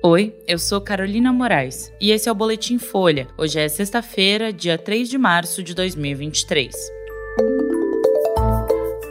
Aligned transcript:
Oi, 0.00 0.32
eu 0.46 0.60
sou 0.60 0.80
Carolina 0.80 1.32
Moraes 1.32 1.92
e 2.00 2.12
esse 2.12 2.28
é 2.28 2.32
o 2.32 2.34
Boletim 2.34 2.78
Folha. 2.78 3.26
Hoje 3.36 3.58
é 3.58 3.68
sexta-feira, 3.68 4.52
dia 4.52 4.78
3 4.78 5.08
de 5.08 5.18
março 5.18 5.60
de 5.60 5.74
2023. 5.74 6.72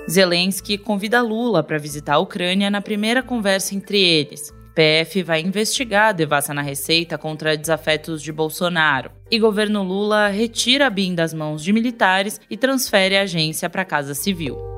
Zelensky 0.09 0.77
convida 0.77 1.21
Lula 1.21 1.61
para 1.61 1.77
visitar 1.77 2.13
a 2.13 2.19
Ucrânia 2.19 2.69
na 2.69 2.79
primeira 2.79 3.21
conversa 3.21 3.75
entre 3.75 4.01
eles. 4.01 4.53
PF 4.73 5.23
vai 5.23 5.41
investigar 5.41 6.09
a 6.09 6.13
devassa 6.13 6.53
na 6.53 6.61
Receita 6.61 7.17
contra 7.17 7.57
desafetos 7.57 8.21
de 8.21 8.31
Bolsonaro. 8.31 9.11
E 9.29 9.37
governo 9.37 9.83
Lula 9.83 10.29
retira 10.29 10.87
a 10.87 10.89
BIM 10.89 11.15
das 11.15 11.33
mãos 11.33 11.61
de 11.61 11.73
militares 11.73 12.39
e 12.49 12.55
transfere 12.55 13.17
a 13.17 13.23
agência 13.23 13.69
para 13.69 13.81
a 13.81 13.85
Casa 13.85 14.13
Civil. 14.13 14.76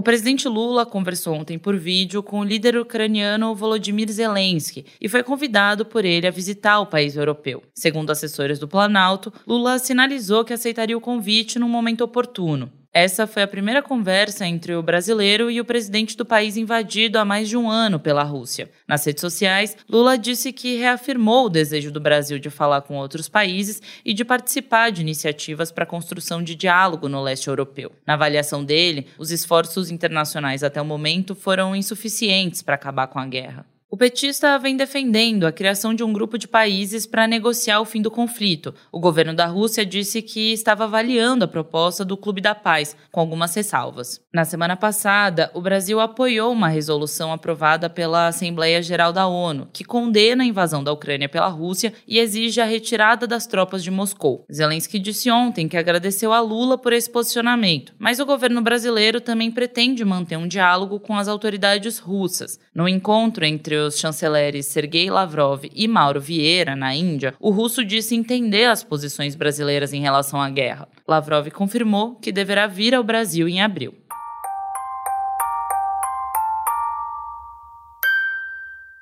O 0.00 0.02
presidente 0.02 0.48
Lula 0.48 0.86
conversou 0.86 1.34
ontem 1.34 1.58
por 1.58 1.76
vídeo 1.76 2.22
com 2.22 2.40
o 2.40 2.42
líder 2.42 2.74
ucraniano 2.78 3.54
Volodymyr 3.54 4.10
Zelensky 4.10 4.86
e 4.98 5.10
foi 5.10 5.22
convidado 5.22 5.84
por 5.84 6.06
ele 6.06 6.26
a 6.26 6.30
visitar 6.30 6.80
o 6.80 6.86
país 6.86 7.16
europeu. 7.16 7.62
Segundo 7.74 8.08
assessores 8.08 8.58
do 8.58 8.66
Planalto, 8.66 9.30
Lula 9.46 9.78
sinalizou 9.78 10.42
que 10.42 10.54
aceitaria 10.54 10.96
o 10.96 11.02
convite 11.02 11.58
num 11.58 11.68
momento 11.68 12.00
oportuno. 12.00 12.72
Essa 12.92 13.24
foi 13.24 13.44
a 13.44 13.48
primeira 13.48 13.80
conversa 13.80 14.44
entre 14.44 14.74
o 14.74 14.82
brasileiro 14.82 15.48
e 15.48 15.60
o 15.60 15.64
presidente 15.64 16.16
do 16.16 16.24
país 16.24 16.56
invadido 16.56 17.20
há 17.20 17.24
mais 17.24 17.48
de 17.48 17.56
um 17.56 17.70
ano 17.70 18.00
pela 18.00 18.24
Rússia. 18.24 18.68
Nas 18.86 19.04
redes 19.04 19.20
sociais, 19.20 19.76
Lula 19.88 20.18
disse 20.18 20.52
que 20.52 20.76
reafirmou 20.76 21.46
o 21.46 21.48
desejo 21.48 21.92
do 21.92 22.00
Brasil 22.00 22.36
de 22.40 22.50
falar 22.50 22.82
com 22.82 22.96
outros 22.96 23.28
países 23.28 23.80
e 24.04 24.12
de 24.12 24.24
participar 24.24 24.90
de 24.90 25.02
iniciativas 25.02 25.70
para 25.70 25.84
a 25.84 25.86
construção 25.86 26.42
de 26.42 26.56
diálogo 26.56 27.08
no 27.08 27.22
leste 27.22 27.46
europeu. 27.46 27.92
Na 28.04 28.14
avaliação 28.14 28.64
dele, 28.64 29.06
os 29.16 29.30
esforços 29.30 29.88
internacionais 29.88 30.64
até 30.64 30.82
o 30.82 30.84
momento 30.84 31.36
foram 31.36 31.76
insuficientes 31.76 32.60
para 32.60 32.74
acabar 32.74 33.06
com 33.06 33.20
a 33.20 33.26
guerra. 33.26 33.64
O 33.92 33.96
petista 33.96 34.56
vem 34.56 34.76
defendendo 34.76 35.48
a 35.48 35.50
criação 35.50 35.92
de 35.92 36.04
um 36.04 36.12
grupo 36.12 36.38
de 36.38 36.46
países 36.46 37.06
para 37.06 37.26
negociar 37.26 37.80
o 37.80 37.84
fim 37.84 38.00
do 38.00 38.08
conflito. 38.08 38.72
O 38.92 39.00
governo 39.00 39.34
da 39.34 39.46
Rússia 39.46 39.84
disse 39.84 40.22
que 40.22 40.52
estava 40.52 40.84
avaliando 40.84 41.44
a 41.44 41.48
proposta 41.48 42.04
do 42.04 42.16
Clube 42.16 42.40
da 42.40 42.54
Paz, 42.54 42.96
com 43.10 43.18
algumas 43.18 43.52
ressalvas. 43.52 44.20
Na 44.32 44.44
semana 44.44 44.76
passada, 44.76 45.50
o 45.54 45.60
Brasil 45.60 45.98
apoiou 45.98 46.52
uma 46.52 46.68
resolução 46.68 47.32
aprovada 47.32 47.90
pela 47.90 48.28
Assembleia 48.28 48.80
Geral 48.80 49.12
da 49.12 49.26
ONU, 49.26 49.68
que 49.72 49.82
condena 49.82 50.44
a 50.44 50.46
invasão 50.46 50.84
da 50.84 50.92
Ucrânia 50.92 51.28
pela 51.28 51.48
Rússia 51.48 51.92
e 52.06 52.20
exige 52.20 52.60
a 52.60 52.64
retirada 52.66 53.26
das 53.26 53.44
tropas 53.44 53.82
de 53.82 53.90
Moscou. 53.90 54.46
Zelensky 54.52 55.00
disse 55.00 55.32
ontem 55.32 55.66
que 55.66 55.76
agradeceu 55.76 56.32
a 56.32 56.38
Lula 56.38 56.78
por 56.78 56.92
esse 56.92 57.10
posicionamento, 57.10 57.92
mas 57.98 58.20
o 58.20 58.24
governo 58.24 58.62
brasileiro 58.62 59.20
também 59.20 59.50
pretende 59.50 60.04
manter 60.04 60.36
um 60.36 60.46
diálogo 60.46 61.00
com 61.00 61.18
as 61.18 61.26
autoridades 61.26 61.98
russas. 61.98 62.56
No 62.72 62.88
encontro 62.88 63.44
entre 63.44 63.79
os 63.80 63.98
chanceleres 63.98 64.66
Sergei 64.66 65.10
Lavrov 65.10 65.64
e 65.74 65.88
Mauro 65.88 66.20
Vieira, 66.20 66.76
na 66.76 66.94
Índia, 66.94 67.34
o 67.40 67.50
russo 67.50 67.84
disse 67.84 68.14
entender 68.14 68.66
as 68.66 68.84
posições 68.84 69.34
brasileiras 69.34 69.92
em 69.92 70.00
relação 70.00 70.40
à 70.40 70.48
guerra. 70.48 70.88
Lavrov 71.06 71.50
confirmou 71.50 72.14
que 72.14 72.30
deverá 72.30 72.66
vir 72.66 72.94
ao 72.94 73.02
Brasil 73.02 73.48
em 73.48 73.60
abril. 73.60 73.94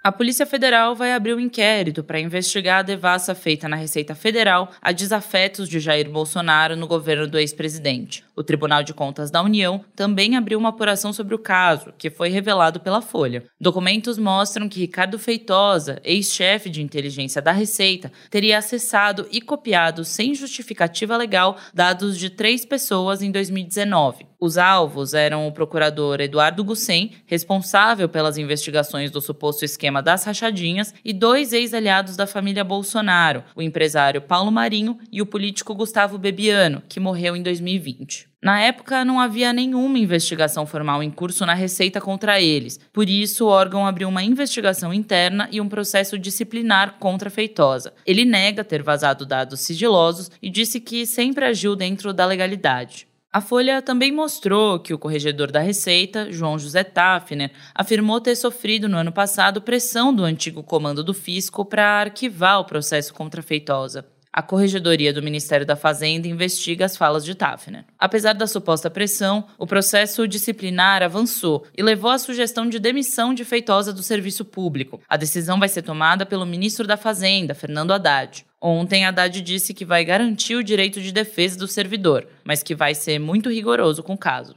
A 0.08 0.12
Polícia 0.12 0.46
Federal 0.46 0.94
vai 0.94 1.12
abrir 1.12 1.34
um 1.34 1.40
inquérito 1.40 2.02
para 2.02 2.18
investigar 2.18 2.78
a 2.78 2.82
devassa 2.82 3.34
feita 3.34 3.68
na 3.68 3.76
Receita 3.76 4.14
Federal 4.14 4.70
a 4.80 4.90
desafetos 4.90 5.68
de 5.68 5.80
Jair 5.80 6.08
Bolsonaro 6.08 6.76
no 6.76 6.86
governo 6.86 7.26
do 7.26 7.38
ex-presidente. 7.38 8.24
O 8.38 8.44
Tribunal 8.44 8.84
de 8.84 8.94
Contas 8.94 9.32
da 9.32 9.42
União 9.42 9.84
também 9.96 10.36
abriu 10.36 10.60
uma 10.60 10.68
apuração 10.68 11.12
sobre 11.12 11.34
o 11.34 11.40
caso, 11.40 11.92
que 11.98 12.08
foi 12.08 12.28
revelado 12.28 12.78
pela 12.78 13.02
Folha. 13.02 13.42
Documentos 13.60 14.16
mostram 14.16 14.68
que 14.68 14.78
Ricardo 14.78 15.18
Feitosa, 15.18 16.00
ex-chefe 16.04 16.70
de 16.70 16.80
inteligência 16.80 17.42
da 17.42 17.50
Receita, 17.50 18.12
teria 18.30 18.58
acessado 18.58 19.26
e 19.32 19.40
copiado 19.40 20.04
sem 20.04 20.36
justificativa 20.36 21.16
legal 21.16 21.56
dados 21.74 22.16
de 22.16 22.30
três 22.30 22.64
pessoas 22.64 23.22
em 23.22 23.32
2019. 23.32 24.28
Os 24.40 24.56
alvos 24.56 25.14
eram 25.14 25.48
o 25.48 25.52
procurador 25.52 26.20
Eduardo 26.20 26.62
Gussen, 26.62 27.10
responsável 27.26 28.08
pelas 28.08 28.38
investigações 28.38 29.10
do 29.10 29.20
suposto 29.20 29.64
esquema 29.64 30.00
das 30.00 30.22
rachadinhas, 30.22 30.94
e 31.04 31.12
dois 31.12 31.52
ex-aliados 31.52 32.16
da 32.16 32.24
família 32.24 32.62
Bolsonaro, 32.62 33.42
o 33.56 33.60
empresário 33.60 34.22
Paulo 34.22 34.52
Marinho 34.52 34.96
e 35.10 35.20
o 35.20 35.26
político 35.26 35.74
Gustavo 35.74 36.18
Bebiano, 36.18 36.84
que 36.88 37.00
morreu 37.00 37.34
em 37.34 37.42
2020. 37.42 38.27
Na 38.40 38.60
época, 38.60 39.04
não 39.04 39.18
havia 39.18 39.52
nenhuma 39.52 39.98
investigação 39.98 40.64
formal 40.64 41.02
em 41.02 41.10
curso 41.10 41.44
na 41.44 41.54
Receita 41.54 42.00
contra 42.00 42.40
eles, 42.40 42.78
por 42.92 43.08
isso 43.08 43.44
o 43.44 43.48
órgão 43.48 43.84
abriu 43.84 44.08
uma 44.08 44.22
investigação 44.22 44.94
interna 44.94 45.48
e 45.50 45.60
um 45.60 45.68
processo 45.68 46.16
disciplinar 46.16 46.98
contra 47.00 47.30
Feitosa. 47.30 47.92
Ele 48.06 48.24
nega 48.24 48.62
ter 48.62 48.80
vazado 48.80 49.26
dados 49.26 49.60
sigilosos 49.60 50.30
e 50.40 50.48
disse 50.48 50.78
que 50.80 51.04
sempre 51.04 51.44
agiu 51.44 51.74
dentro 51.74 52.12
da 52.12 52.24
legalidade. 52.24 53.08
A 53.30 53.40
Folha 53.40 53.82
também 53.82 54.12
mostrou 54.12 54.78
que 54.78 54.94
o 54.94 54.98
corregedor 54.98 55.50
da 55.50 55.60
Receita, 55.60 56.32
João 56.32 56.58
José 56.58 56.84
Tafner, 56.84 57.50
afirmou 57.74 58.20
ter 58.20 58.36
sofrido 58.36 58.88
no 58.88 58.96
ano 58.96 59.12
passado 59.12 59.60
pressão 59.60 60.14
do 60.14 60.22
antigo 60.22 60.62
comando 60.62 61.02
do 61.02 61.12
fisco 61.12 61.64
para 61.64 62.00
arquivar 62.00 62.60
o 62.60 62.64
processo 62.64 63.12
contra 63.12 63.42
Feitosa. 63.42 64.06
A 64.38 64.42
Corregedoria 64.42 65.12
do 65.12 65.20
Ministério 65.20 65.66
da 65.66 65.74
Fazenda 65.74 66.28
investiga 66.28 66.84
as 66.84 66.96
falas 66.96 67.24
de 67.24 67.34
Tafner. 67.34 67.84
Apesar 67.98 68.34
da 68.34 68.46
suposta 68.46 68.88
pressão, 68.88 69.44
o 69.58 69.66
processo 69.66 70.28
disciplinar 70.28 71.02
avançou 71.02 71.66
e 71.76 71.82
levou 71.82 72.08
à 72.08 72.18
sugestão 72.20 72.68
de 72.68 72.78
demissão 72.78 73.34
de 73.34 73.44
Feitosa 73.44 73.92
do 73.92 74.00
serviço 74.00 74.44
público. 74.44 75.00
A 75.08 75.16
decisão 75.16 75.58
vai 75.58 75.68
ser 75.68 75.82
tomada 75.82 76.24
pelo 76.24 76.46
ministro 76.46 76.86
da 76.86 76.96
Fazenda, 76.96 77.52
Fernando 77.52 77.90
Haddad. 77.90 78.46
Ontem, 78.60 79.04
Haddad 79.04 79.40
disse 79.40 79.74
que 79.74 79.84
vai 79.84 80.04
garantir 80.04 80.54
o 80.54 80.62
direito 80.62 81.00
de 81.00 81.10
defesa 81.10 81.58
do 81.58 81.66
servidor, 81.66 82.24
mas 82.44 82.62
que 82.62 82.76
vai 82.76 82.94
ser 82.94 83.18
muito 83.18 83.50
rigoroso 83.50 84.04
com 84.04 84.14
o 84.14 84.18
caso. 84.18 84.54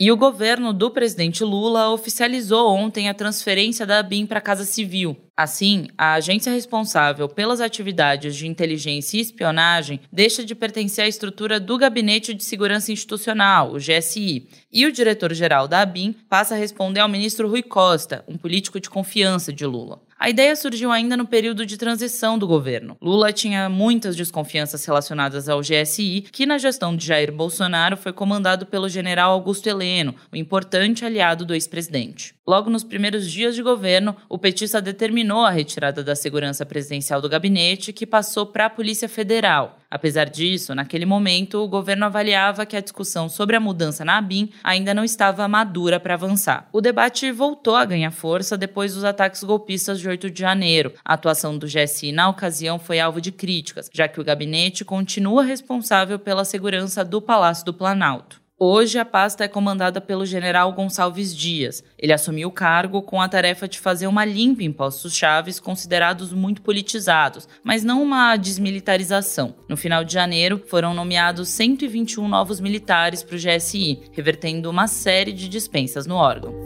E 0.00 0.10
o 0.10 0.16
governo 0.16 0.72
do 0.72 0.90
presidente 0.90 1.44
Lula 1.44 1.90
oficializou 1.90 2.74
ontem 2.74 3.08
a 3.08 3.14
transferência 3.14 3.86
da 3.86 3.98
ABIN 3.98 4.26
para 4.26 4.38
a 4.38 4.42
Casa 4.42 4.64
Civil. 4.64 5.16
Assim, 5.36 5.86
a 5.96 6.14
agência 6.14 6.52
responsável 6.52 7.28
pelas 7.28 7.60
atividades 7.60 8.34
de 8.34 8.46
inteligência 8.46 9.18
e 9.18 9.20
espionagem 9.20 10.00
deixa 10.10 10.44
de 10.44 10.54
pertencer 10.54 11.04
à 11.04 11.08
estrutura 11.08 11.60
do 11.60 11.78
Gabinete 11.78 12.34
de 12.34 12.42
Segurança 12.42 12.90
Institucional, 12.90 13.72
o 13.72 13.78
GSI, 13.78 14.48
e 14.72 14.86
o 14.86 14.92
diretor-geral 14.92 15.68
da 15.68 15.82
ABIN 15.82 16.14
passa 16.28 16.54
a 16.54 16.58
responder 16.58 17.00
ao 17.00 17.08
ministro 17.08 17.48
Rui 17.48 17.62
Costa, 17.62 18.24
um 18.26 18.36
político 18.36 18.80
de 18.80 18.90
confiança 18.90 19.52
de 19.52 19.66
Lula. 19.66 20.00
A 20.22 20.30
ideia 20.30 20.54
surgiu 20.54 20.92
ainda 20.92 21.16
no 21.16 21.26
período 21.26 21.66
de 21.66 21.76
transição 21.76 22.38
do 22.38 22.46
governo. 22.46 22.96
Lula 23.02 23.32
tinha 23.32 23.68
muitas 23.68 24.14
desconfianças 24.14 24.84
relacionadas 24.84 25.48
ao 25.48 25.60
GSI, 25.60 26.26
que 26.30 26.46
na 26.46 26.58
gestão 26.58 26.94
de 26.94 27.04
Jair 27.04 27.32
Bolsonaro 27.32 27.96
foi 27.96 28.12
comandado 28.12 28.64
pelo 28.64 28.88
general 28.88 29.32
Augusto 29.32 29.66
Heleno, 29.66 30.14
o 30.30 30.36
importante 30.36 31.04
aliado 31.04 31.44
do 31.44 31.54
ex-presidente. 31.54 32.36
Logo 32.46 32.70
nos 32.70 32.84
primeiros 32.84 33.28
dias 33.28 33.56
de 33.56 33.64
governo, 33.64 34.14
o 34.28 34.38
petista 34.38 34.80
determinou 34.80 35.44
a 35.44 35.50
retirada 35.50 36.04
da 36.04 36.14
segurança 36.14 36.64
presidencial 36.64 37.20
do 37.20 37.28
gabinete, 37.28 37.92
que 37.92 38.06
passou 38.06 38.46
para 38.46 38.66
a 38.66 38.70
Polícia 38.70 39.08
Federal. 39.08 39.81
Apesar 39.92 40.30
disso, 40.30 40.74
naquele 40.74 41.04
momento, 41.04 41.58
o 41.58 41.68
governo 41.68 42.06
avaliava 42.06 42.64
que 42.64 42.74
a 42.74 42.80
discussão 42.80 43.28
sobre 43.28 43.56
a 43.56 43.60
mudança 43.60 44.06
na 44.06 44.16
ABIN 44.16 44.48
ainda 44.64 44.94
não 44.94 45.04
estava 45.04 45.46
madura 45.46 46.00
para 46.00 46.14
avançar. 46.14 46.66
O 46.72 46.80
debate 46.80 47.30
voltou 47.30 47.76
a 47.76 47.84
ganhar 47.84 48.10
força 48.10 48.56
depois 48.56 48.94
dos 48.94 49.04
ataques 49.04 49.44
golpistas 49.44 50.00
de 50.00 50.08
8 50.08 50.30
de 50.30 50.40
janeiro. 50.40 50.94
A 51.04 51.12
atuação 51.12 51.58
do 51.58 51.66
GSI 51.66 52.10
na 52.10 52.30
ocasião 52.30 52.78
foi 52.78 53.00
alvo 53.00 53.20
de 53.20 53.30
críticas, 53.30 53.90
já 53.92 54.08
que 54.08 54.18
o 54.18 54.24
gabinete 54.24 54.82
continua 54.82 55.44
responsável 55.44 56.18
pela 56.18 56.46
segurança 56.46 57.04
do 57.04 57.20
Palácio 57.20 57.66
do 57.66 57.74
Planalto. 57.74 58.41
Hoje, 58.64 58.96
a 58.96 59.04
pasta 59.04 59.42
é 59.42 59.48
comandada 59.48 60.00
pelo 60.00 60.24
general 60.24 60.72
Gonçalves 60.72 61.36
Dias. 61.36 61.82
Ele 61.98 62.12
assumiu 62.12 62.46
o 62.46 62.52
cargo 62.52 63.02
com 63.02 63.20
a 63.20 63.28
tarefa 63.28 63.66
de 63.66 63.80
fazer 63.80 64.06
uma 64.06 64.24
limpa 64.24 64.62
em 64.62 64.70
postos 64.70 65.16
chaves 65.16 65.58
considerados 65.58 66.32
muito 66.32 66.62
politizados, 66.62 67.48
mas 67.64 67.82
não 67.82 68.00
uma 68.00 68.36
desmilitarização. 68.36 69.52
No 69.68 69.76
final 69.76 70.04
de 70.04 70.12
janeiro, 70.12 70.62
foram 70.68 70.94
nomeados 70.94 71.48
121 71.48 72.28
novos 72.28 72.60
militares 72.60 73.24
para 73.24 73.34
o 73.34 73.36
GSI, 73.36 74.02
revertendo 74.12 74.70
uma 74.70 74.86
série 74.86 75.32
de 75.32 75.48
dispensas 75.48 76.06
no 76.06 76.14
órgão. 76.14 76.61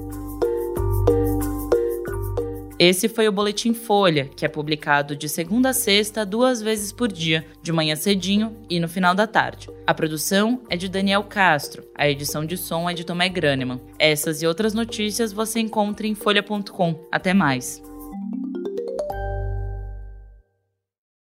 Esse 2.79 3.09
foi 3.09 3.27
o 3.27 3.33
Boletim 3.33 3.73
Folha, 3.73 4.29
que 4.37 4.45
é 4.45 4.49
publicado 4.49 5.17
de 5.17 5.31
segunda 5.31 5.71
a 5.71 5.73
sexta, 5.73 6.27
duas 6.27 6.61
vezes 6.61 6.93
por 6.93 7.11
dia, 7.11 7.47
de 7.63 7.73
manhã 7.73 7.97
cedinho 7.97 8.55
e 8.69 8.79
no 8.79 8.87
final 8.87 9.15
da 9.15 9.27
tarde. 9.27 9.71
A 9.87 9.95
produção 9.95 10.61
é 10.69 10.77
de 10.77 10.87
Daniel 10.87 11.25
Castro, 11.25 11.85
a 11.95 12.07
edição 12.07 12.45
de 12.45 12.59
som 12.59 12.89
é 12.89 12.93
de 12.93 13.05
Tomé 13.05 13.31
Graneman. 13.31 13.81
Essas 13.99 14.43
e 14.43 14.47
outras 14.47 14.75
notícias 14.75 15.33
você 15.33 15.59
encontra 15.59 16.07
em 16.07 16.15
folha.com. 16.15 17.01
Até 17.11 17.33
mais! 17.33 17.83